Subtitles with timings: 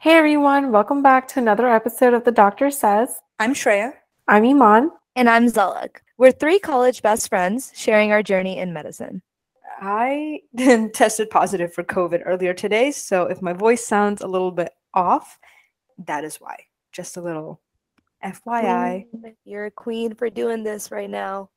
[0.00, 3.20] Hey everyone, welcome back to another episode of The Doctor Says.
[3.40, 3.94] I'm Shreya.
[4.28, 4.92] I'm Iman.
[5.16, 5.96] And I'm Zalak.
[6.16, 9.22] We're three college best friends sharing our journey in medicine.
[9.80, 10.42] I
[10.94, 15.36] tested positive for COVID earlier today, so if my voice sounds a little bit off,
[16.06, 16.56] that is why.
[16.92, 17.60] Just a little
[18.24, 19.10] FYI.
[19.10, 21.50] Queen, you're a queen for doing this right now.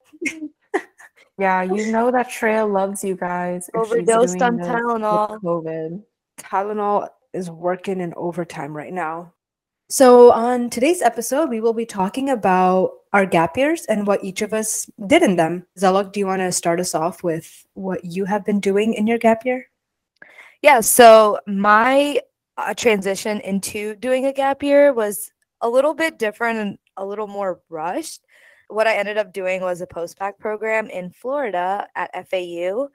[1.37, 3.69] yeah, you know that Shreya loves you guys.
[3.75, 5.39] Overdosed on Tylenol.
[5.41, 6.01] COVID.
[6.39, 9.33] Tylenol is working in overtime right now.
[9.89, 14.41] So, on today's episode, we will be talking about our gap years and what each
[14.41, 15.67] of us did in them.
[15.77, 19.05] Zalak, do you want to start us off with what you have been doing in
[19.05, 19.69] your gap year?
[20.61, 22.21] Yeah, so my
[22.57, 27.27] uh, transition into doing a gap year was a little bit different and a little
[27.27, 28.25] more rushed.
[28.69, 32.87] What I ended up doing was a post-bac program in Florida at FAU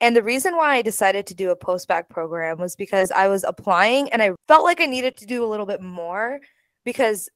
[0.00, 3.44] and the reason why I decided to do a post-bac program was because I was
[3.44, 6.40] applying and I felt like I needed to do a little bit more
[6.84, 7.28] because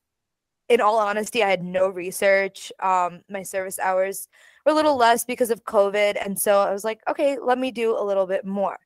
[0.69, 2.71] in all honesty, I had no research.
[2.81, 4.29] Um, my service hours
[4.67, 6.23] were a little less because of COVID.
[6.23, 8.79] And so I was like, okay, let me do a little bit more.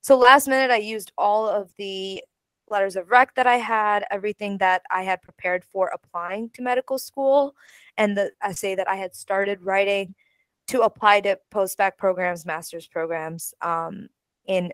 [0.00, 2.22] So last minute, I used all of the
[2.70, 6.98] letters of rec that I had, everything that I had prepared for applying to medical
[6.98, 7.54] school,
[7.96, 10.14] and the essay that I had started writing
[10.68, 14.08] to apply to post-bac programs, master's programs um,
[14.46, 14.72] in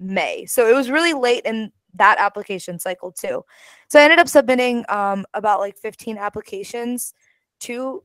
[0.00, 0.46] May.
[0.46, 3.44] So it was really late in that application cycle too.
[3.88, 7.14] So I ended up submitting um, about like 15 applications
[7.60, 8.02] to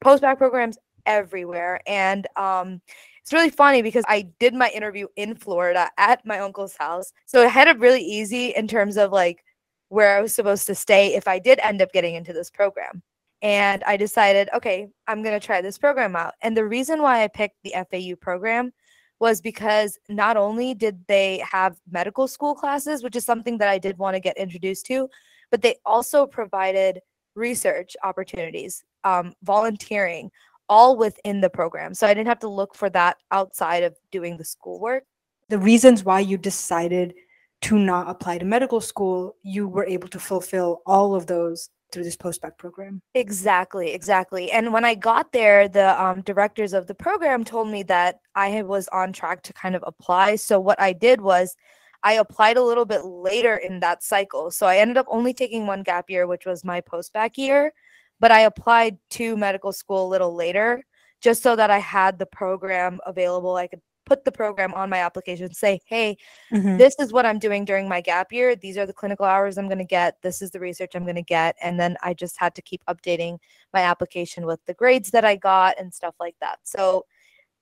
[0.00, 1.80] post-bac programs everywhere.
[1.86, 2.80] And um,
[3.22, 7.12] it's really funny because I did my interview in Florida at my uncle's house.
[7.26, 9.44] So I had it really easy in terms of like
[9.88, 13.02] where I was supposed to stay if I did end up getting into this program
[13.42, 16.34] and I decided, okay, I'm going to try this program out.
[16.42, 18.72] And the reason why I picked the FAU program
[19.20, 23.78] was because not only did they have medical school classes, which is something that I
[23.78, 25.08] did want to get introduced to,
[25.50, 27.00] but they also provided
[27.34, 30.30] research opportunities, um, volunteering,
[30.68, 31.94] all within the program.
[31.94, 35.04] So I didn't have to look for that outside of doing the schoolwork.
[35.48, 37.14] The reasons why you decided
[37.62, 42.04] to not apply to medical school, you were able to fulfill all of those through
[42.04, 43.00] this post-bac program.
[43.14, 44.50] Exactly, exactly.
[44.50, 48.62] And when I got there, the um, directors of the program told me that I
[48.62, 50.36] was on track to kind of apply.
[50.36, 51.56] So what I did was
[52.02, 54.50] I applied a little bit later in that cycle.
[54.50, 57.72] So I ended up only taking one gap year, which was my post-bac year,
[58.20, 60.84] but I applied to medical school a little later
[61.20, 63.56] just so that I had the program available.
[63.56, 66.16] I could put the program on my application, say, hey,
[66.52, 66.76] mm-hmm.
[66.78, 68.56] this is what I'm doing during my gap year.
[68.56, 70.20] These are the clinical hours I'm going to get.
[70.22, 71.56] This is the research I'm going to get.
[71.62, 73.38] And then I just had to keep updating
[73.72, 76.58] my application with the grades that I got and stuff like that.
[76.64, 77.04] So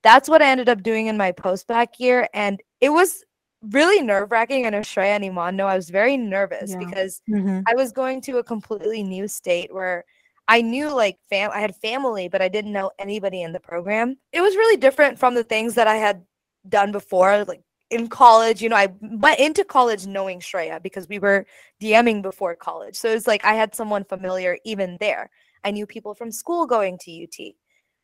[0.03, 2.29] that's what I ended up doing in my post bac year.
[2.33, 3.25] And it was
[3.71, 4.67] really nerve wracking.
[4.67, 6.79] I know Shreya and Iman know I was very nervous yeah.
[6.79, 7.61] because mm-hmm.
[7.67, 10.05] I was going to a completely new state where
[10.49, 14.17] I knew like fam I had family, but I didn't know anybody in the program.
[14.33, 16.23] It was really different from the things that I had
[16.69, 21.19] done before, like in college, you know, I went into college knowing Shreya because we
[21.19, 21.47] were
[21.81, 22.97] DMing before college.
[22.97, 25.31] So it's like I had someone familiar even there.
[25.65, 27.55] I knew people from school going to UT.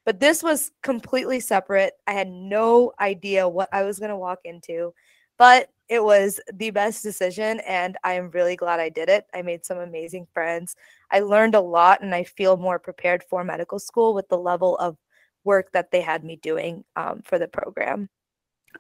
[0.05, 1.95] But this was completely separate.
[2.06, 4.93] I had no idea what I was going to walk into,
[5.39, 9.27] but it was the best decision and I am really glad I did it.
[9.34, 10.75] I made some amazing friends.
[11.11, 14.77] I learned a lot and I feel more prepared for medical school with the level
[14.79, 14.97] of
[15.44, 18.09] work that they had me doing um, for the program.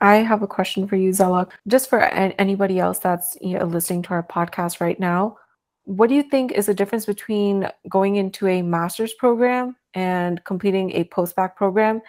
[0.00, 1.50] I have a question for you, Zalak.
[1.68, 5.36] Just for anybody else that's you know, listening to our podcast right now,
[5.84, 10.92] what do you think is the difference between going into a master's program and completing
[10.92, 12.00] a post-bac program?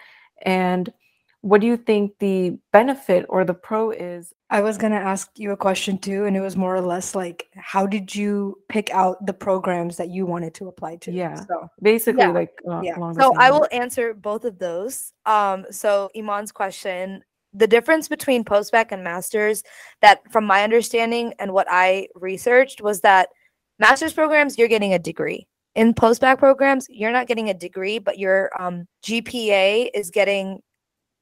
[0.42, 0.92] And
[1.40, 4.32] what do you think the benefit or the pro is?
[4.48, 7.14] I was going to ask you a question too, and it was more or less
[7.14, 11.12] like, how did you pick out the programs that you wanted to apply to?
[11.12, 11.44] Yeah.
[11.44, 12.30] So basically, yeah.
[12.30, 12.94] like, uh, yeah.
[13.12, 15.12] So I will answer both of those.
[15.26, 17.22] Um, so Iman's question
[17.54, 19.62] the difference between post-bac and masters
[20.02, 23.28] that from my understanding and what i researched was that
[23.78, 25.46] master's programs you're getting a degree.
[25.74, 30.60] In post-bac programs you're not getting a degree but your um, gpa is getting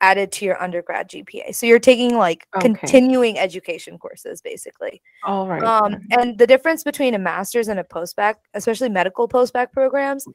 [0.00, 2.68] added to your undergrad gpa so you're taking like okay.
[2.68, 5.00] continuing education courses basically.
[5.24, 5.62] All right.
[5.62, 10.26] Um, and the difference between a master's and a post-bac especially medical post-bac programs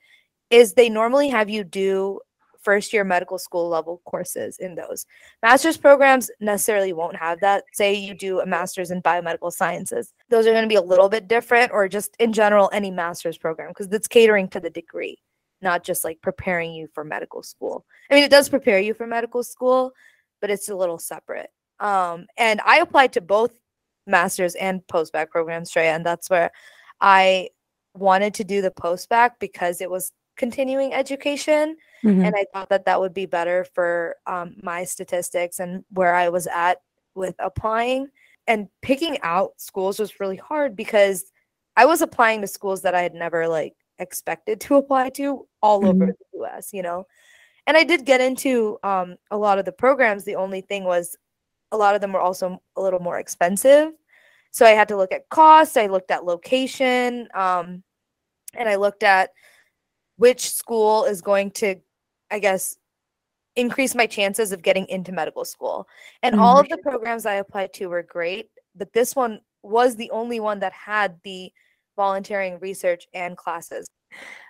[0.49, 2.19] is they normally have you do
[2.61, 5.05] first year medical school level courses in those.
[5.41, 7.63] Master's programs necessarily won't have that.
[7.73, 11.09] Say you do a master's in biomedical sciences, those are going to be a little
[11.09, 15.17] bit different, or just in general, any master's program, because it's catering to the degree,
[15.61, 17.85] not just like preparing you for medical school.
[18.09, 19.91] I mean, it does prepare you for medical school,
[20.41, 21.49] but it's a little separate.
[21.79, 23.51] Um, and I applied to both
[24.05, 26.51] master's and post-bac programs, Shreya, and that's where
[27.01, 27.49] I
[27.93, 32.23] wanted to do the post-bac because it was continuing education mm-hmm.
[32.23, 36.29] and i thought that that would be better for um, my statistics and where i
[36.29, 36.77] was at
[37.17, 38.07] with applying.
[38.49, 41.25] And picking out schools was really hard because
[41.75, 45.79] i was applying to schools that i had never like expected to apply to all
[45.81, 46.03] mm-hmm.
[46.03, 47.05] over the us you know?
[47.65, 50.23] And i did get into um, a lot of the programs.
[50.23, 51.17] The only thing was
[51.73, 53.91] a lot of them were also a little more expensive.
[54.51, 57.83] So i had to look at cost i looked at location um,
[58.53, 59.31] and i looked at
[60.17, 61.75] which school is going to,
[62.29, 62.77] I guess,
[63.55, 65.87] increase my chances of getting into medical school.
[66.21, 66.43] And mm-hmm.
[66.43, 70.39] all of the programs I applied to were great, but this one was the only
[70.39, 71.51] one that had the
[71.95, 73.87] volunteering research and classes.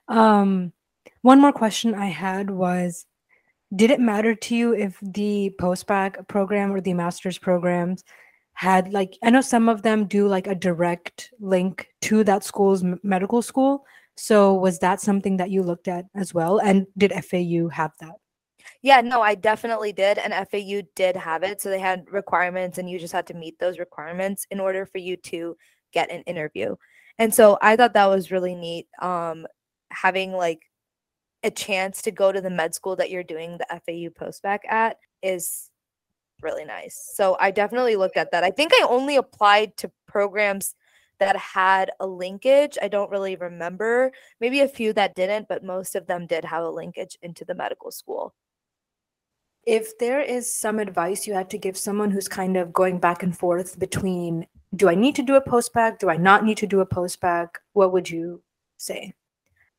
[0.07, 0.73] Um,
[1.21, 3.05] one more question I had was
[3.75, 8.03] Did it matter to you if the post-bac program or the master's programs
[8.53, 12.83] had like, I know some of them do like a direct link to that school's
[13.03, 13.85] medical school,
[14.17, 16.59] so was that something that you looked at as well?
[16.59, 18.15] And did FAU have that?
[18.81, 20.17] Yeah, no, I definitely did.
[20.17, 21.61] And FAU did have it.
[21.61, 24.97] So they had requirements, and you just had to meet those requirements in order for
[24.97, 25.55] you to
[25.93, 26.75] get an interview.
[27.19, 28.87] And so I thought that was really neat.
[29.01, 29.47] Um,
[29.91, 30.59] having like
[31.43, 34.97] a chance to go to the med school that you're doing the FAU post-bac at
[35.21, 35.69] is
[36.41, 37.11] really nice.
[37.15, 38.43] So I definitely looked at that.
[38.43, 40.75] I think I only applied to programs
[41.19, 42.77] that had a linkage.
[42.81, 44.11] I don't really remember.
[44.39, 47.55] Maybe a few that didn't, but most of them did have a linkage into the
[47.55, 48.33] medical school.
[49.65, 53.21] If there is some advice you had to give someone who's kind of going back
[53.23, 55.99] and forth between do I need to do a post-bac?
[55.99, 57.57] Do I not need to do a post-bac?
[57.73, 58.43] What would you
[58.77, 59.13] say?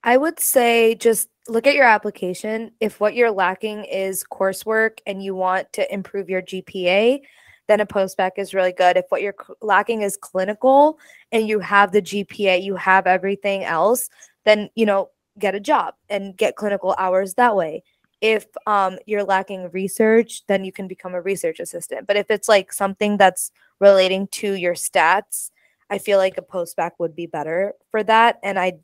[0.02, 2.72] I would say just look at your application.
[2.80, 7.20] If what you're lacking is coursework and you want to improve your GPA,
[7.68, 8.96] then a post-bac is really good.
[8.96, 10.98] If what you're lacking is clinical
[11.30, 14.08] and you have the GPA, you have everything else,
[14.44, 17.84] then, you know, get a job and get clinical hours that way.
[18.20, 22.06] If um, you're lacking research, then you can become a research assistant.
[22.06, 25.50] But if it's like something that's relating to your stats,
[25.90, 28.38] I feel like a post-bac would be better for that.
[28.42, 28.78] And I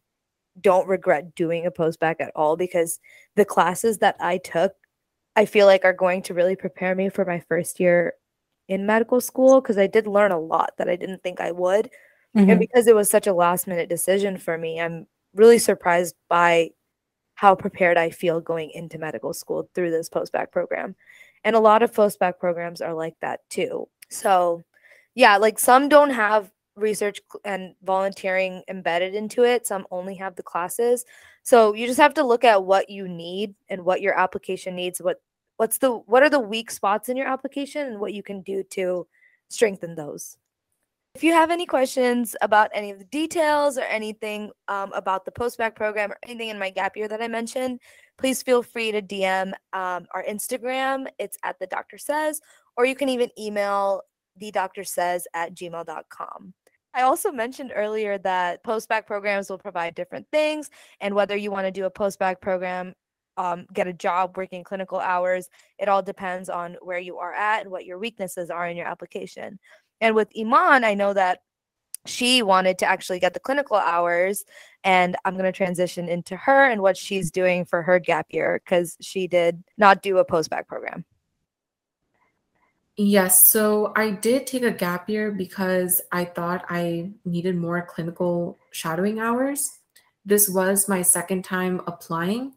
[0.60, 3.00] don't regret doing a post-bac at all because
[3.34, 4.74] the classes that I took,
[5.34, 8.14] I feel like are going to really prepare me for my first year
[8.68, 11.90] in medical school because I did learn a lot that I didn't think I would.
[12.36, 12.50] Mm-hmm.
[12.50, 16.70] And because it was such a last minute decision for me, I'm really surprised by
[17.34, 20.94] how prepared I feel going into medical school through this post-bac program.
[21.42, 23.88] And a lot of post-bac programs are like that too.
[24.08, 24.62] So,
[25.14, 30.42] yeah, like some don't have research and volunteering embedded into it, some only have the
[30.42, 31.04] classes.
[31.42, 35.00] So, you just have to look at what you need and what your application needs,
[35.00, 35.20] what
[35.56, 38.62] what's the what are the weak spots in your application and what you can do
[38.70, 39.06] to
[39.48, 40.36] strengthen those?
[41.14, 45.30] If you have any questions about any of the details or anything um, about the
[45.30, 47.78] post-bac program or anything in my gap year that i mentioned
[48.18, 51.06] please feel free to dm um, our instagram.
[51.18, 52.40] It's at the doctor says
[52.76, 54.02] or you can even email
[54.36, 56.52] the doctor says at gmail.com
[56.96, 60.70] I also mentioned earlier that post-bac programs will provide different things,
[61.00, 62.94] and whether you want to do a post-bac program
[63.36, 65.48] um, get a job working clinical hours.
[65.78, 68.86] It all depends on where you are at and what your weaknesses are in your
[68.86, 69.58] application.
[70.00, 71.40] And with Iman, I know that
[72.06, 74.44] she wanted to actually get the clinical hours
[74.82, 78.60] and i'm going to transition into her and what she's doing for her gap year
[78.64, 81.04] because she did not do a post-bac program
[82.96, 88.58] yes so i did take a gap year because i thought i needed more clinical
[88.70, 89.78] shadowing hours
[90.26, 92.52] this was my second time applying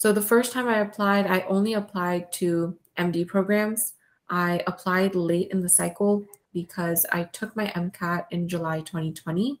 [0.00, 3.92] so the first time I applied, I only applied to MD programs.
[4.30, 9.60] I applied late in the cycle because I took my MCAT in July 2020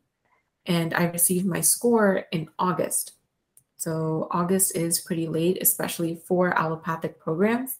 [0.64, 3.12] and I received my score in August.
[3.76, 7.76] So August is pretty late, especially for allopathic programs.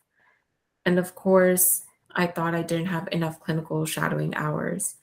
[0.84, 4.96] And of course, I thought I didn't have enough clinical shadowing hours.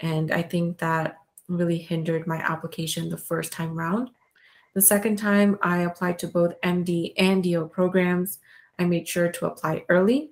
[0.00, 4.10] And I think that really hindered my application the first time round.
[4.74, 8.38] The second time, I applied to both MD and DO programs.
[8.78, 10.30] I made sure to apply early,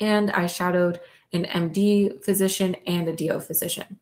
[0.00, 1.00] and I shadowed
[1.32, 3.98] an MD physician and a DO physician.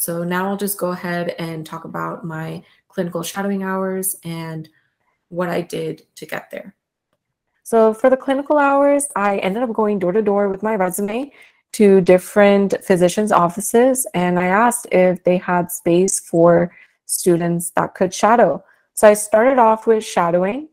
[0.00, 4.68] So now I'll just go ahead and talk about my clinical shadowing hours and
[5.28, 6.74] what I did to get there.
[7.62, 11.30] So for the clinical hours, I ended up going door to door with my resume
[11.72, 16.74] to different physicians' offices, and I asked if they had space for
[17.06, 18.62] students that could shadow.
[18.94, 20.68] So I started off with shadowing,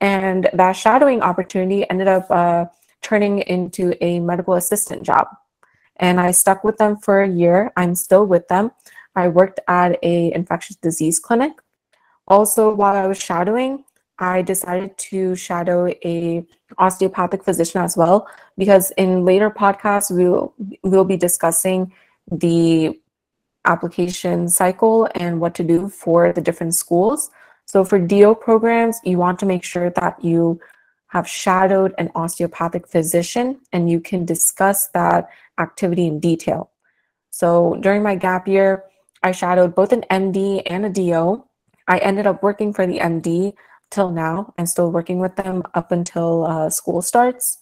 [0.00, 2.66] and that shadowing opportunity ended up uh,
[3.02, 5.28] turning into a medical assistant job.
[5.96, 7.72] and I stuck with them for a year.
[7.76, 8.72] I'm still with them.
[9.16, 11.52] I worked at a infectious disease clinic.
[12.26, 13.84] Also, while I was shadowing,
[14.18, 16.46] I decided to shadow a
[16.78, 21.92] osteopathic physician as well because in later podcasts we'll we'll be discussing
[22.30, 22.98] the
[23.64, 27.30] application cycle and what to do for the different schools.
[27.74, 30.60] So for DO programs, you want to make sure that you
[31.08, 35.28] have shadowed an osteopathic physician and you can discuss that
[35.58, 36.70] activity in detail.
[37.30, 38.84] So during my gap year,
[39.24, 41.44] I shadowed both an MD and a DO.
[41.88, 43.54] I ended up working for the MD
[43.90, 47.58] till now and still working with them up until uh, school starts.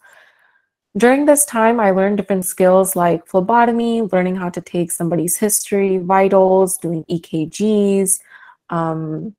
[0.94, 5.96] During this time, I learned different skills like phlebotomy, learning how to take somebody's history,
[5.96, 8.20] vitals, doing EKGs.
[8.68, 9.34] Um,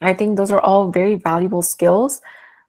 [0.00, 2.20] I think those are all very valuable skills.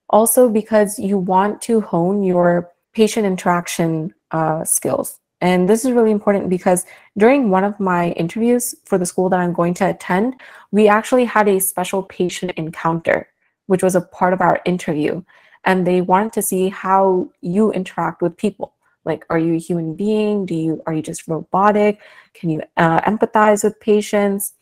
[0.09, 5.19] Also, because you want to hone your patient interaction uh, skills.
[5.41, 6.85] And this is really important because
[7.17, 10.35] during one of my interviews for the school that I'm going to attend,
[10.71, 13.29] we actually had a special patient encounter,
[13.67, 15.23] which was a part of our interview.
[15.63, 18.73] And they wanted to see how you interact with people.
[19.05, 20.45] Like are you a human being?
[20.45, 21.99] Do you are you just robotic?
[22.33, 24.53] Can you uh, empathize with patients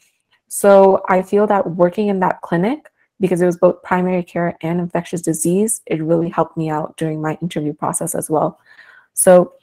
[0.47, 2.89] so i feel that working in that clinic
[3.19, 7.21] because it was both primary care and infectious disease it really helped me out during
[7.21, 8.59] my interview process as well
[9.13, 9.53] so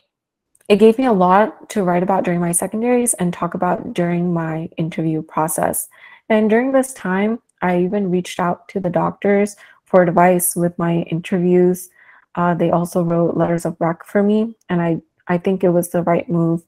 [0.69, 4.33] it gave me a lot to write about during my secondaries and talk about during
[4.33, 5.89] my interview process
[6.29, 9.57] and during this time i even reached out to the doctors
[9.95, 11.89] for advice with my interviews.
[12.35, 15.91] Uh, they also wrote letters of rec for me, and I, I think it was
[15.91, 16.65] the right move.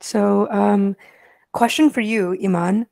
[0.00, 0.96] So, um,
[1.52, 2.86] question for you, Iman.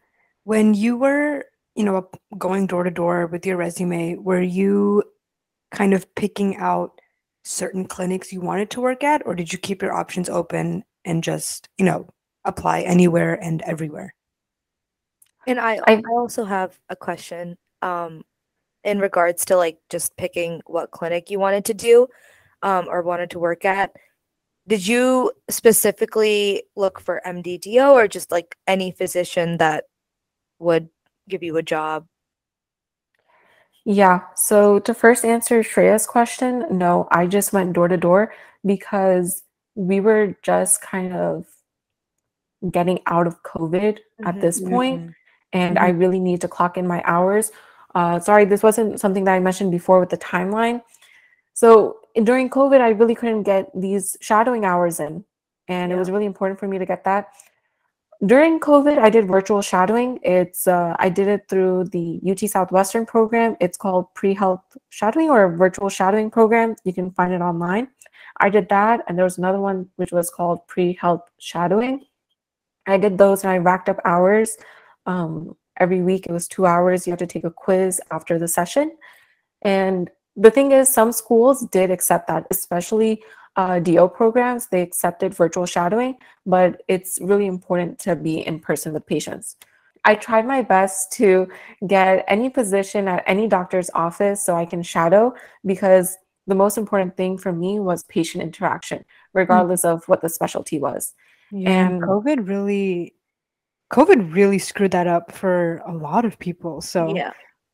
[0.45, 5.03] When you were, you know, going door to door with your resume, were you
[5.71, 7.01] kind of picking out
[7.45, 11.23] certain clinics you wanted to work at, or did you keep your options open and
[11.23, 12.09] just, you know,
[12.45, 14.15] apply anywhere and everywhere?
[15.47, 17.57] And I, I also have a question.
[17.81, 18.25] Um,
[18.85, 22.07] in regards to like just picking what clinic you wanted to do
[22.63, 23.93] um, or wanted to work at
[24.69, 29.85] did you specifically look for mddo or just like any physician that
[30.61, 30.89] would
[31.29, 32.07] give you a job
[33.85, 38.33] yeah so to first answer shreya's question no i just went door to door
[38.65, 39.43] because
[39.75, 41.47] we were just kind of
[42.71, 45.11] getting out of covid mm-hmm, at this point, mm-hmm.
[45.53, 45.85] and mm-hmm.
[45.85, 47.51] i really need to clock in my hours
[47.95, 50.83] uh, sorry, this wasn't something that I mentioned before with the timeline.
[51.55, 55.25] So during COVID, I really couldn't get these shadowing hours in,
[55.69, 55.97] and yeah.
[55.97, 57.29] it was really important for me to get that.
[58.27, 60.19] During COVID, I did virtual shadowing.
[60.23, 63.57] It's uh, I did it through the UT Southwestern program.
[63.61, 66.75] It's called pre-health shadowing or virtual shadowing program.
[66.85, 67.89] You can find it online.
[68.39, 72.05] I did that, and there was another one which was called pre-health shadowing.
[72.87, 74.57] I did those, and I racked up hours.
[75.07, 78.49] Um, every week it was two hours you had to take a quiz after the
[78.49, 78.97] session
[79.63, 83.23] and the thing is some schools did accept that especially
[83.57, 86.17] uh, do programs they accepted virtual shadowing
[86.47, 89.57] but it's really important to be in person with patients
[90.05, 91.49] i tried my best to
[91.87, 95.35] get any position at any doctor's office so i can shadow
[95.67, 96.17] because
[96.47, 99.05] the most important thing for me was patient interaction
[99.35, 99.97] regardless mm-hmm.
[99.97, 101.15] of what the specialty was
[101.51, 103.13] yeah, and covid really
[103.91, 106.81] COVID really screwed that up for a lot of people.
[106.81, 107.33] So yeah,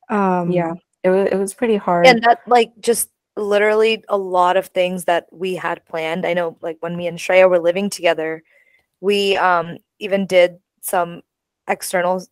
[0.09, 0.73] um, yeah,
[1.05, 2.07] it was it was pretty hard.
[2.07, 6.27] And that like just literally a lot of things that we had planned.
[6.27, 8.43] I know like when me and Shreya were living together,
[9.01, 11.23] we um even did some
[11.69, 12.25] external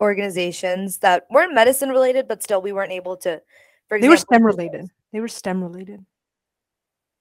[0.00, 3.42] organizations that weren't medicine related, but still we weren't able to.
[3.88, 4.90] For example, they were STEM related.
[5.12, 6.04] They were STEM related.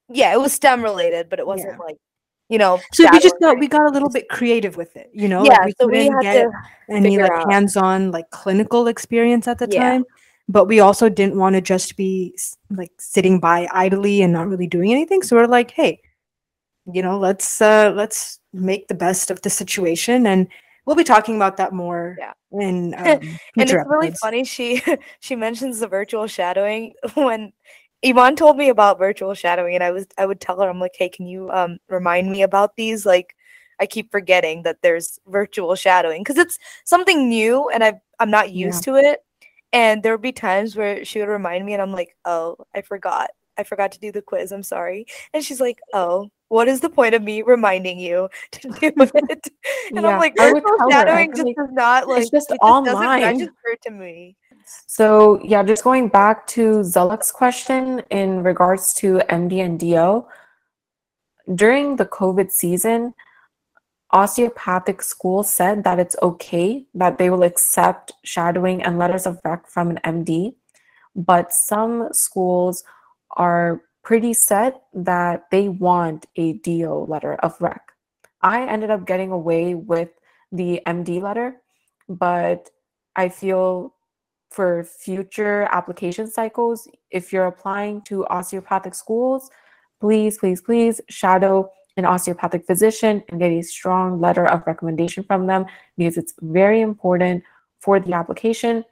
[0.10, 1.86] Yeah, it was STEM related, but it wasn't yeah.
[1.86, 1.98] like
[2.50, 2.80] you know.
[2.94, 5.44] So we just got we got a little bit creative with it, you know.
[5.44, 6.48] Yeah, like we so we had get
[6.90, 7.52] any like out.
[7.52, 9.92] hands-on like clinical experience at the yeah.
[9.92, 10.06] time,
[10.50, 12.36] but we also didn't want to just be
[12.72, 15.22] like sitting by idly and not really doing anything.
[15.22, 16.02] So we're like, hey,
[16.92, 20.48] you know, let's uh let's make the best of the situation and
[20.86, 22.34] we'll be talking about that more yeah.
[22.52, 23.24] in um, and
[23.58, 23.90] it's episodes.
[23.90, 24.82] really funny she
[25.20, 27.54] she mentions the virtual shadowing when
[28.04, 30.96] Iman told me about virtual shadowing, and I was I would tell her, I'm like,
[30.98, 33.06] hey, can you um remind me about these?
[33.06, 33.36] Like,
[33.80, 38.54] I keep forgetting that there's virtual shadowing because it's something new, and I I'm not
[38.54, 38.94] used yeah.
[38.94, 39.20] to it.
[39.72, 42.82] And there would be times where she would remind me, and I'm like, oh, I
[42.82, 43.30] forgot.
[43.58, 44.52] I forgot to do the quiz.
[44.52, 45.06] I'm sorry.
[45.34, 48.96] And she's like, oh, what is the point of me reminding you to do it?
[49.92, 52.96] and yeah, I'm like, virtual shadowing just does not like it's just it online.
[52.96, 54.36] Just doesn't register to me.
[54.88, 60.26] So yeah, just going back to Zalak's question in regards to MD and DO,
[61.56, 63.14] during the COVID season,
[64.12, 69.68] osteopathic schools said that it's okay that they will accept shadowing and letters of rec
[69.68, 70.56] from an MD,
[71.16, 72.84] but some schools
[73.38, 77.82] are pretty set that they want a DO letter of rec.
[78.42, 80.10] I ended up getting away with
[80.52, 81.62] the MD letter,
[82.08, 82.70] but
[83.16, 83.94] I feel
[84.50, 89.52] for future application cycles, if you're applying to osteopathic schools,
[90.00, 95.48] please, please, please shadow an osteopathic physician and get a strong letter of recommendation from
[95.48, 95.66] them
[95.98, 97.44] because it's very important
[97.80, 98.84] for the application.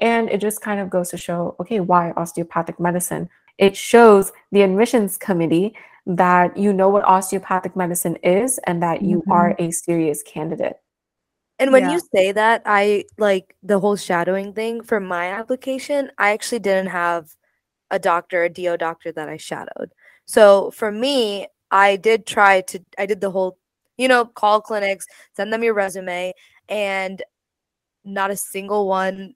[0.00, 3.28] And it just kind of goes to show okay, why osteopathic medicine?
[3.58, 5.74] It shows the admissions committee
[6.06, 9.32] that you know what osteopathic medicine is and that you mm-hmm.
[9.32, 10.76] are a serious candidate.
[11.58, 11.92] And when yeah.
[11.92, 16.10] you say that, I like the whole shadowing thing for my application.
[16.18, 17.34] I actually didn't have
[17.90, 19.92] a doctor, a DO doctor that I shadowed.
[20.26, 23.58] So for me, I did try to, I did the whole,
[23.96, 26.32] you know, call clinics, send them your resume,
[26.68, 27.22] and
[28.04, 29.34] not a single one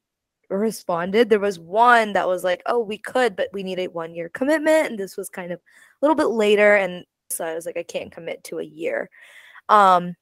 [0.49, 1.29] responded.
[1.29, 4.29] There was one that was like, oh, we could, but we need a one year
[4.29, 4.89] commitment.
[4.89, 5.63] And this was kind of a
[6.03, 6.77] little bit later.
[6.77, 9.09] And so I was like, I can't commit to a year.
[9.69, 10.15] Um,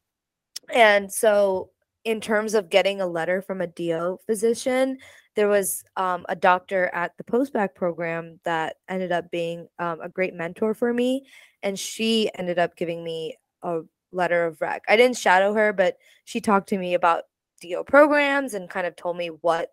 [0.72, 1.70] and so
[2.04, 4.98] in terms of getting a letter from a DO physician,
[5.34, 10.08] there was um, a doctor at the postbac program that ended up being um, a
[10.08, 11.24] great mentor for me.
[11.62, 13.80] And she ended up giving me a
[14.12, 14.82] letter of rec.
[14.88, 17.24] I didn't shadow her, but she talked to me about
[17.60, 19.70] DO programs and kind of told me what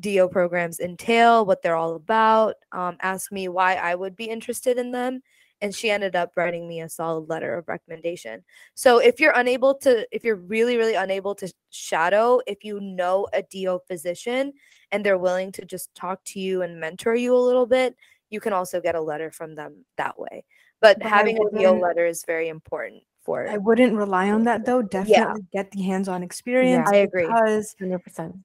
[0.00, 4.78] DO programs entail, what they're all about, um, asked me why I would be interested
[4.78, 5.22] in them
[5.60, 8.44] and she ended up writing me a solid letter of recommendation.
[8.74, 13.26] So if you're unable to if you're really really unable to shadow, if you know
[13.32, 14.52] a DO physician
[14.92, 17.96] and they're willing to just talk to you and mentor you a little bit,
[18.30, 20.44] you can also get a letter from them that way.
[20.80, 23.50] But, but having a DO letter is very important for it.
[23.50, 24.82] I wouldn't rely on that though.
[24.82, 25.62] Definitely yeah.
[25.62, 26.88] get the hands-on experience.
[26.90, 27.26] Yeah, I agree.
[27.26, 28.40] Because 100%.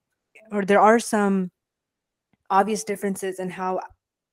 [0.52, 1.52] Or there are some
[2.50, 3.80] obvious differences in how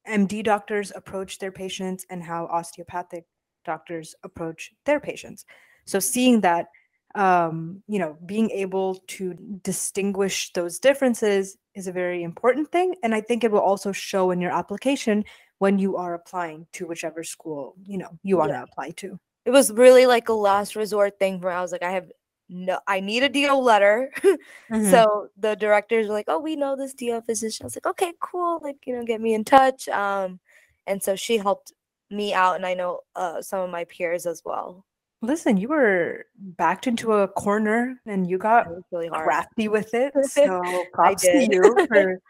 [0.08, 3.24] MD doctors approach their patients and how osteopathic
[3.64, 5.44] doctors approach their patients.
[5.84, 6.66] So seeing that,
[7.14, 13.14] um, you know, being able to distinguish those differences is a very important thing, and
[13.14, 15.24] I think it will also show in your application
[15.60, 18.58] when you are applying to whichever school you know you want yeah.
[18.58, 19.18] to apply to.
[19.46, 22.10] It was really like a last resort thing where I was like, I have
[22.50, 24.12] no, I need a DO letter.
[24.18, 24.90] mm-hmm.
[24.90, 27.64] So the directors were like, oh, we know this DO physician.
[27.64, 28.60] I was like, okay, cool.
[28.62, 29.88] Like, you know, get me in touch.
[29.88, 30.40] Um,
[30.86, 31.72] and so she helped
[32.10, 34.84] me out, and I know uh, some of my peers as well.
[35.22, 40.14] Listen, you were backed into a corner and you got really crafty with it.
[40.24, 40.62] So
[40.94, 42.20] props to you for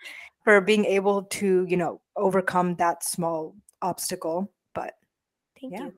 [0.45, 4.53] for being able to, you know, overcome that small obstacle.
[4.75, 4.95] But
[5.61, 5.87] thank yeah.
[5.87, 5.95] you.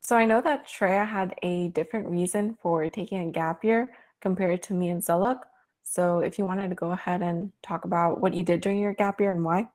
[0.00, 3.88] So I know that Shreya had a different reason for taking a gap year
[4.20, 5.40] compared to me and Zalak.
[5.84, 8.94] So if you wanted to go ahead and talk about what you did during your
[8.94, 9.68] gap year and why.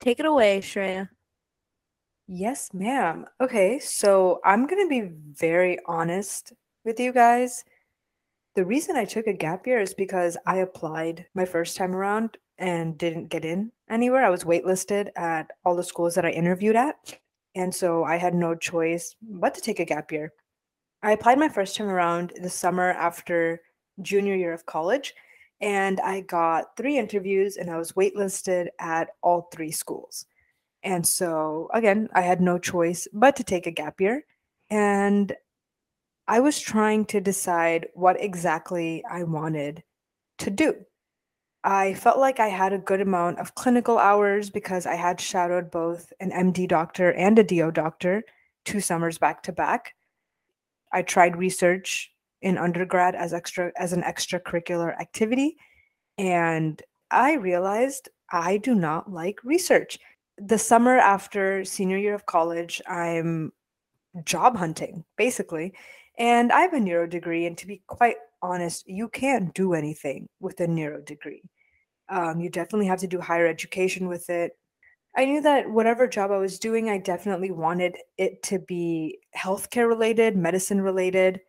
[0.00, 1.08] Take it away, Shreya.
[2.28, 3.26] Yes, ma'am.
[3.40, 6.52] Okay, so I'm going to be very honest
[6.84, 7.64] with you guys.
[8.54, 12.36] The reason I took a gap year is because I applied my first time around
[12.58, 14.24] and didn't get in anywhere.
[14.24, 17.18] I was waitlisted at all the schools that I interviewed at.
[17.54, 20.32] And so I had no choice but to take a gap year.
[21.02, 23.60] I applied my first time around the summer after
[24.00, 25.14] junior year of college,
[25.60, 30.26] and I got three interviews and I was waitlisted at all three schools.
[30.82, 34.24] And so, again, I had no choice but to take a gap year.
[34.70, 35.32] And
[36.26, 39.84] I was trying to decide what exactly I wanted
[40.38, 40.84] to do.
[41.64, 45.70] I felt like I had a good amount of clinical hours because I had shadowed
[45.70, 48.24] both an MD doctor and a DO doctor
[48.64, 49.94] two summers back to back.
[50.92, 52.10] I tried research
[52.42, 55.56] in undergrad as extra as an extracurricular activity
[56.18, 59.98] and I realized I do not like research.
[60.38, 63.52] The summer after senior year of college, I'm
[64.24, 65.74] job hunting basically.
[66.18, 70.28] And I have a neuro degree and to be quite honest, you can't do anything
[70.40, 71.42] with a neuro degree.
[72.08, 74.52] Um, you definitely have to do higher education with it.
[75.16, 79.86] I knew that whatever job I was doing, I definitely wanted it to be healthcare
[79.86, 81.40] related, medicine related,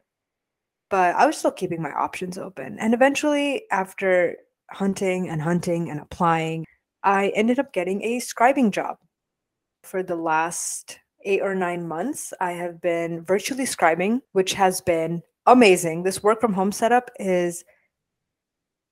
[0.90, 2.78] but I was still keeping my options open.
[2.80, 4.36] And eventually, after
[4.70, 6.66] hunting and hunting and applying,
[7.04, 8.98] I ended up getting a scribing job.
[9.84, 15.24] For the last eight or nine months, I have been virtually scribing, which has been
[15.46, 16.04] amazing.
[16.04, 17.64] This work from home setup is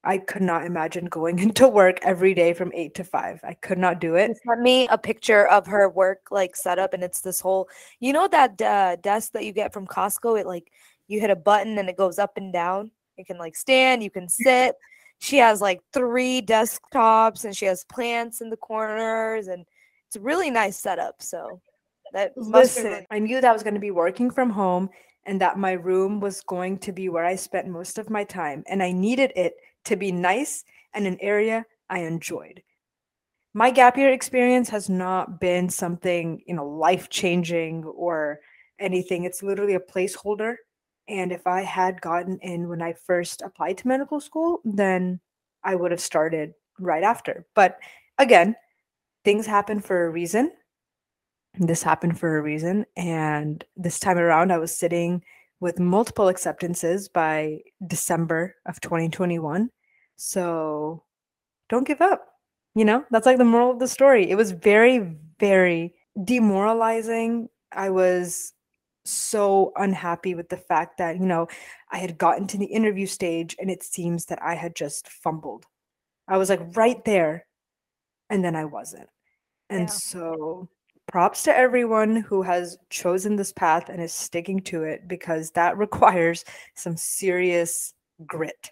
[0.03, 3.39] I could not imagine going into work every day from eight to five.
[3.43, 4.29] I could not do it.
[4.29, 8.13] She sent me a picture of her work like setup, and it's this whole, you
[8.13, 10.39] know, that uh, desk that you get from Costco.
[10.39, 10.71] It like
[11.07, 12.91] you hit a button and it goes up and down.
[13.17, 14.75] You can like stand, you can sit.
[15.19, 19.65] She has like three desktops, and she has plants in the corners, and
[20.07, 21.21] it's a really nice setup.
[21.21, 21.61] So
[22.13, 24.89] that must have Listen, I knew that was going to be working from home
[25.25, 28.63] and that my room was going to be where I spent most of my time.
[28.67, 29.55] And I needed it
[29.85, 32.61] to be nice and an area I enjoyed.
[33.53, 38.39] My gap year experience has not been something, you know, life changing or
[38.79, 39.25] anything.
[39.25, 40.55] It's literally a placeholder.
[41.07, 45.19] And if I had gotten in when I first applied to medical school, then
[45.63, 47.45] I would have started right after.
[47.53, 47.77] But
[48.17, 48.55] again,
[49.25, 50.51] things happen for a reason.
[51.59, 52.85] This happened for a reason.
[52.95, 55.23] And this time around, I was sitting
[55.59, 59.69] with multiple acceptances by December of 2021.
[60.15, 61.03] So
[61.69, 62.27] don't give up.
[62.73, 64.29] You know, that's like the moral of the story.
[64.29, 67.49] It was very, very demoralizing.
[67.73, 68.53] I was
[69.03, 71.47] so unhappy with the fact that, you know,
[71.91, 75.65] I had gotten to the interview stage and it seems that I had just fumbled.
[76.27, 77.45] I was like right there
[78.29, 79.09] and then I wasn't.
[79.69, 79.85] And Yeah.
[79.87, 80.69] so
[81.07, 85.77] props to everyone who has chosen this path and is sticking to it because that
[85.85, 87.93] requires some serious
[88.25, 88.71] grit,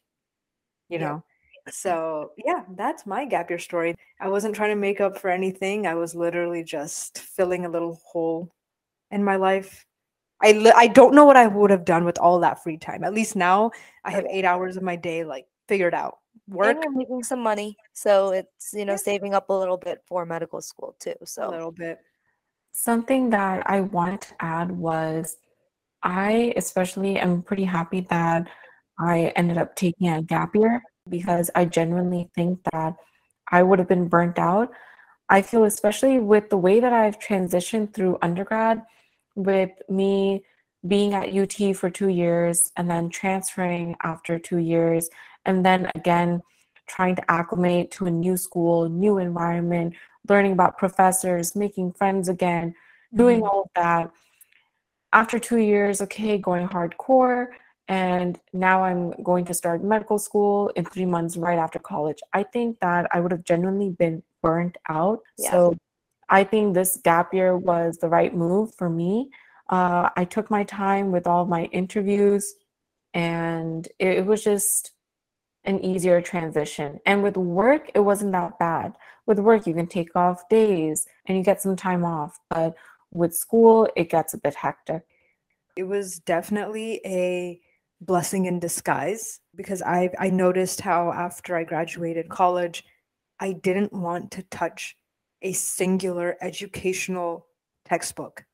[0.89, 1.08] you Yeah.
[1.10, 1.24] know?
[1.72, 3.96] So, yeah, that's my gap year story.
[4.20, 5.86] I wasn't trying to make up for anything.
[5.86, 8.52] I was literally just filling a little hole
[9.12, 9.86] in my life.
[10.42, 13.04] I li- I don't know what I would have done with all that free time.
[13.04, 13.72] At least now
[14.04, 16.20] I have 8 hours of my day like figured out.
[16.48, 18.98] Work And making some money, so it's you know Yeah.
[18.98, 21.15] saving up a little bit for medical school too.
[21.26, 22.00] So a little bit.
[22.71, 25.38] Something that I wanted to add was
[26.03, 28.47] I especially am pretty happy that
[28.99, 32.95] I ended up taking a gap year because I genuinely think that
[33.51, 34.71] I would have been burnt out.
[35.29, 38.84] I feel, especially with the way that I've transitioned through undergrad,
[39.36, 40.43] with me
[40.88, 45.10] being at UT for two years and then transferring after two years,
[45.45, 46.41] and then again
[46.88, 49.93] trying to acclimate to a new school, new environment,
[50.30, 52.76] learning about professors, making friends again,
[53.15, 53.48] doing Mhm.
[53.48, 54.12] all of that.
[55.12, 57.48] After two years, okay, going hardcore,
[57.88, 62.20] and now I'm going to start medical school in three months right after college.
[62.34, 65.22] I think that I would have genuinely been burnt out.
[65.38, 65.52] Yeah.
[65.52, 65.76] So
[66.30, 69.32] I think this gap year was the right move for me.
[69.70, 72.54] Uh, I took my time with all my interviews,
[73.15, 74.92] and it, it was just
[75.65, 77.00] an easier transition.
[77.06, 78.93] And with work, it wasn't that bad.
[79.26, 82.39] With work, you can take off days and you get some time off.
[82.50, 82.76] But
[83.12, 85.04] with school, it gets a bit hectic.
[85.76, 87.60] it was definitely a
[88.02, 92.84] blessing in disguise because I I noticed how after I graduated college,
[93.39, 94.95] I didn't want to touch
[95.41, 97.48] a singular educational
[97.86, 98.45] textbook.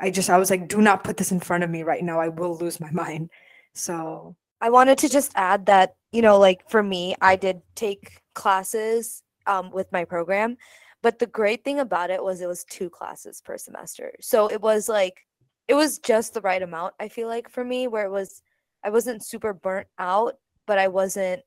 [0.00, 2.20] I just I was like, do not put this in front of me right now.
[2.20, 3.30] I will lose my mind.
[3.74, 8.20] So I wanted to just add that, you know, like for me, I did take
[8.34, 10.56] classes um, with my program,
[11.02, 14.12] but the great thing about it was it was two classes per semester.
[14.20, 15.26] So it was like,
[15.68, 18.42] it was just the right amount, I feel like for me, where it was,
[18.82, 20.34] I wasn't super burnt out,
[20.66, 21.42] but I wasn't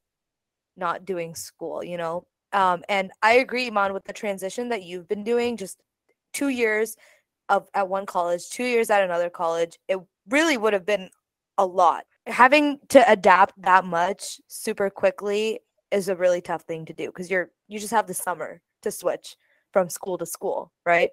[0.77, 2.25] not doing school, you know?
[2.53, 5.81] Um, and I agree, Iman, with the transition that you've been doing, just
[6.33, 6.95] two years
[7.49, 9.77] of at one college, two years at another college.
[9.87, 11.09] It really would have been
[11.61, 12.05] a lot.
[12.27, 15.59] Having to adapt that much super quickly
[15.91, 18.91] is a really tough thing to do because you're you just have the summer to
[18.91, 19.35] switch
[19.71, 21.11] from school to school, right?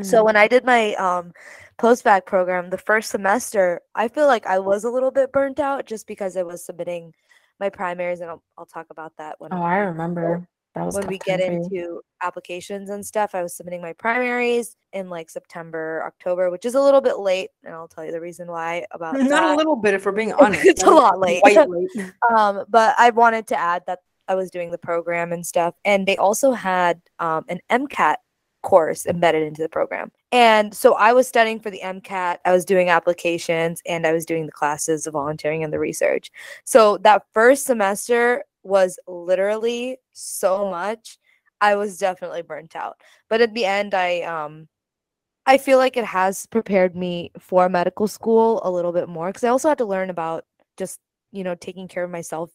[0.00, 1.32] So when I did my um
[1.78, 5.86] post-bac program the first semester, I feel like I was a little bit burnt out
[5.86, 7.14] just because I was submitting
[7.60, 10.48] my primaries and I'll, I'll talk about that when Oh, I remember.
[10.74, 13.34] When we get into applications and stuff.
[13.34, 17.50] I was submitting my primaries in like September, October, which is a little bit late,
[17.64, 19.54] and I'll tell you the reason why about not that.
[19.54, 20.64] a little bit if we're being honest.
[20.64, 21.42] It's a lot late.
[21.44, 21.68] late.
[22.30, 26.06] um, but I wanted to add that I was doing the program and stuff, and
[26.06, 28.16] they also had um, an MCAT
[28.62, 30.12] course embedded into the program.
[30.30, 34.24] And so I was studying for the MCAT, I was doing applications, and I was
[34.24, 36.30] doing the classes, the volunteering, and the research.
[36.64, 41.18] So that first semester was literally so much.
[41.60, 42.96] I was definitely burnt out.
[43.28, 44.68] But at the end, I um
[45.46, 49.44] I feel like it has prepared me for medical school a little bit more because
[49.44, 50.44] I also had to learn about
[50.76, 51.00] just
[51.32, 52.50] you know taking care of myself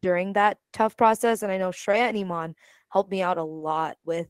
[0.00, 1.42] during that tough process.
[1.42, 2.54] And I know Shreya and Iman
[2.90, 4.28] helped me out a lot with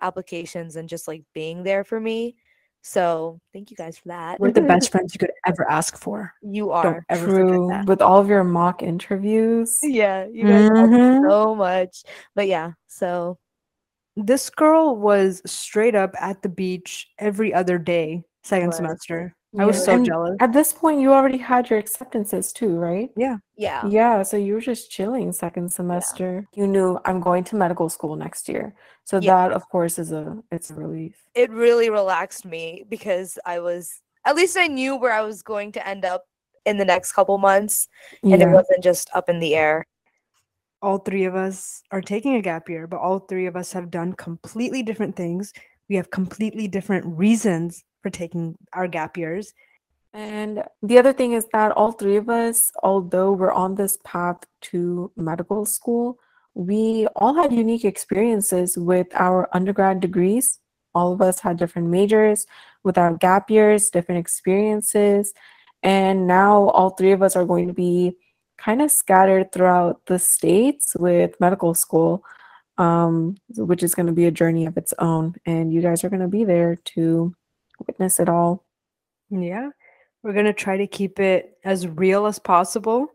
[0.00, 2.36] applications and just like being there for me.
[2.82, 4.40] So thank you guys for that.
[4.40, 6.32] We're the best friends you could ever ask for.
[6.42, 7.04] You are.
[7.14, 7.84] True.
[7.84, 9.78] With all of your mock interviews.
[9.82, 11.28] Yeah, you guys Mhm.
[11.28, 12.02] so much.
[12.34, 13.38] But yeah, so
[14.14, 19.34] This girl was straight up at the beach every other day, second semester.
[19.58, 20.36] I was so and jealous.
[20.40, 23.10] At this point, you already had your acceptances too, right?
[23.16, 23.36] yeah.
[23.56, 24.22] Yeah, Yeah.
[24.22, 26.44] so you were just chilling second semester.
[26.54, 28.74] You knew I'm going to medical school next year.
[29.04, 29.48] So Yeah.
[29.48, 31.16] that of course is a it's a relief.
[31.34, 35.72] It really relaxed me because I was at least I knew where I was going
[35.72, 36.24] to end up
[36.64, 37.88] in the next couple months
[38.22, 39.84] and it wasn't just up in the air.
[40.82, 43.90] all three of us are taking a gap year, but all three of us have
[43.90, 45.52] done completely different things.
[45.88, 49.54] We have completely different reasons for taking our gap years.
[50.12, 54.38] And the other thing is that all three of us, although we're on this path
[54.72, 56.18] to medical school,
[56.54, 60.58] we all had unique experiences with our undergrad degrees.
[60.94, 62.46] All of us had different majors
[62.84, 65.32] with our gap years, different experiences.
[65.82, 68.16] And now all three of us are going to be
[68.58, 72.24] kind of scattered throughout the states with medical school,
[72.78, 75.34] um, which is going to be a journey of its own.
[75.46, 77.34] And you guys are going to be there to
[77.86, 78.64] witness it all.
[79.30, 79.70] Yeah.
[80.22, 83.08] We're going to try to keep it as real as possible.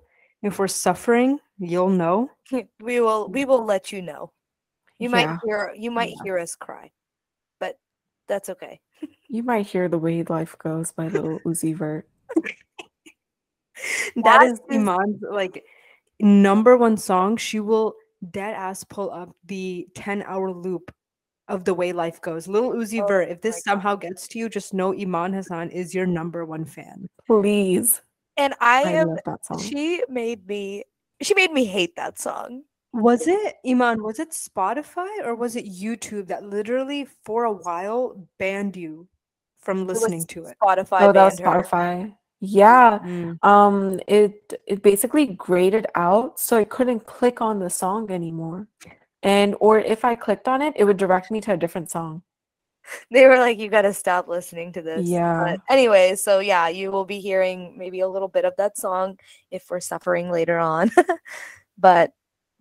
[0.43, 2.29] If we're suffering, you'll know.
[2.81, 4.31] we will we will let you know.
[4.99, 6.23] You might hear you might Yeah.
[6.23, 6.91] hear us cry.
[8.27, 8.79] That's okay.
[9.29, 12.07] You might hear The Way Life Goes by Little Uzi Vert.
[12.35, 12.53] that
[14.15, 15.63] That is Iman's like
[16.19, 17.37] number one song.
[17.37, 17.95] She will
[18.31, 20.93] dead ass pull up the 10 hour loop
[21.47, 22.47] of the way life goes.
[22.47, 25.93] Little Uzi Oh Vert, if this somehow gets to you, just know Iman Hassan is
[25.93, 27.07] your number one fan.
[27.25, 28.01] Please.
[28.35, 29.59] And I I am love that song.
[29.59, 30.83] she made me
[31.21, 32.63] she made me hate that song.
[32.97, 34.01] Was it Iman?
[34.01, 39.07] Was it Spotify or was it YouTube that literally for a while banned you
[39.59, 40.57] from It listening to it?
[40.61, 41.61] Spotify oh, that was banned her.
[41.61, 42.15] Spotify.
[42.39, 42.99] Yeah.
[43.03, 43.43] Mm.
[43.43, 48.67] Um, it it basically graded out, so I couldn't click on the song anymore.
[49.21, 52.23] And or if I clicked on it, it would direct me to a different song.
[53.11, 55.07] They were like, you gotta stop listening to this.
[55.07, 55.43] Yeah.
[55.43, 59.19] But anyway, so yeah, you will be hearing maybe a little bit of that song
[59.51, 60.89] if we're suffering later on.
[61.77, 62.13] but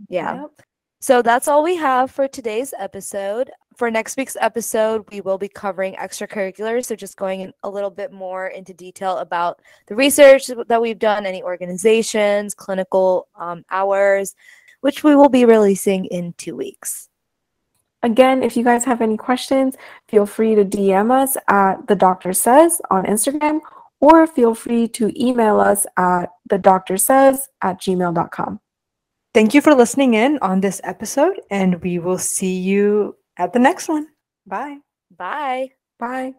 [0.09, 0.43] yeah.
[0.43, 0.51] Yep.
[1.01, 3.51] So that's all we have for today's episode.
[3.77, 6.87] For next week's episode, we will be covering extracurriculars.
[6.87, 10.99] So just going in a little bit more into detail about the research that we've
[10.99, 14.35] done, any organizations, clinical um, hours,
[14.81, 17.09] which we will be releasing in two weeks.
[18.03, 19.77] Again, if you guys have any questions,
[20.09, 23.61] feel free to DM us at the doctor says on Instagram,
[24.01, 28.61] or feel free to email us at the doctor says at gmail.com.
[29.37, 33.59] Thank you for listening in on this episode, and we will see you at the
[33.59, 34.09] next one.
[34.47, 34.79] Bye.
[35.15, 35.73] Bye.
[35.99, 36.33] Bye.